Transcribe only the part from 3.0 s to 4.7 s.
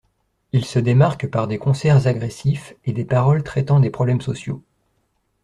paroles traitant des problèmes sociaux.